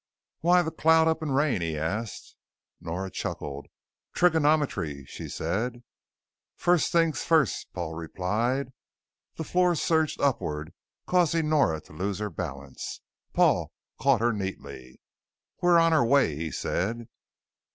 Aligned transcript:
"Why 0.39 0.63
the 0.63 0.71
cloud 0.71 1.07
up 1.07 1.21
and 1.21 1.35
rain?" 1.35 1.61
he 1.61 1.77
asked. 1.77 2.35
Nora 2.79 3.11
chuckled. 3.11 3.67
"Trigonometry," 4.15 5.05
she 5.05 5.29
said. 5.29 5.83
"First 6.57 6.91
things 6.91 7.23
first," 7.23 7.67
Paul 7.71 7.93
replied. 7.93 8.73
The 9.35 9.43
floor 9.43 9.75
surged 9.75 10.19
upward, 10.19 10.73
causing 11.05 11.49
Nora 11.49 11.81
to 11.81 11.93
lose 11.93 12.17
her 12.17 12.31
balance. 12.31 13.01
Paul 13.33 13.71
caught 14.01 14.21
her 14.21 14.33
neatly. 14.33 14.99
"We're 15.61 15.77
on 15.77 15.93
our 15.93 16.03
way," 16.03 16.35
he 16.35 16.49
said. 16.49 17.07